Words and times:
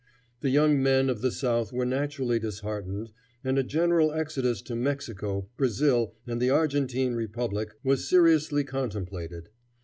The 0.39 0.49
young 0.49 0.81
men 0.81 1.11
of 1.11 1.21
the 1.21 1.29
South 1.29 1.71
were 1.71 1.85
naturally 1.85 2.39
disheartened, 2.39 3.11
and 3.43 3.59
a 3.59 3.63
general 3.63 4.11
exodus 4.11 4.63
to 4.63 4.75
Mexico, 4.75 5.47
Brazil, 5.57 6.15
and 6.25 6.41
the 6.41 6.49
Argentine 6.49 7.13
Republic 7.13 7.75
was 7.83 8.09
seriously 8.09 8.63
contemplated. 8.63 9.49